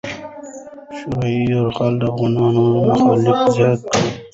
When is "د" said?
2.01-2.03